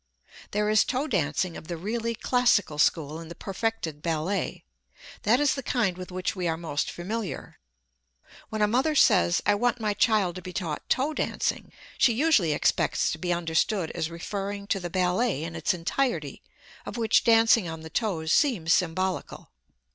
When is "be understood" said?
13.19-13.91